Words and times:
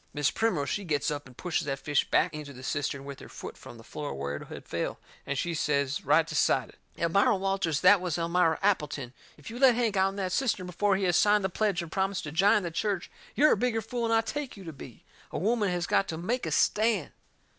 Mis' 0.15 0.31
Primrose, 0.31 0.67
she 0.67 0.83
gets 0.83 1.11
up 1.11 1.27
and 1.27 1.37
pushes 1.37 1.65
that 1.67 1.77
fish 1.77 2.09
back 2.09 2.33
into 2.33 2.53
the 2.53 2.63
cistern 2.63 3.05
with 3.05 3.19
her 3.19 3.29
foot 3.29 3.55
from 3.55 3.77
the 3.77 3.83
floor 3.83 4.15
where 4.15 4.35
it 4.37 4.47
had 4.47 4.65
fell, 4.67 4.97
and 5.27 5.37
she 5.37 5.53
says 5.53 6.03
right 6.03 6.25
decided: 6.25 6.77
"Elmira 6.97 7.35
Walters, 7.35 7.81
that 7.81 8.01
was 8.01 8.17
Elmira 8.17 8.57
Appleton, 8.63 9.13
if 9.37 9.51
you 9.51 9.59
let 9.59 9.75
Hank 9.75 9.95
out'n 9.95 10.15
that 10.15 10.31
cistern 10.31 10.65
before 10.65 10.95
he 10.95 11.03
has 11.03 11.15
signed 11.17 11.43
the 11.43 11.49
pledge 11.49 11.83
and 11.83 11.91
promised 11.91 12.23
to 12.23 12.31
jine 12.31 12.63
the 12.63 12.71
church 12.71 13.11
you're 13.35 13.51
a 13.51 13.55
bigger 13.55 13.79
fool 13.79 14.05
'n 14.05 14.11
I 14.11 14.21
take 14.21 14.57
you 14.57 14.63
to 14.63 14.73
be. 14.73 15.05
A 15.31 15.37
woman 15.37 15.69
has 15.69 15.85
got 15.85 16.07
to 16.07 16.17
make 16.17 16.47
a 16.47 16.51
stand!" 16.51 17.11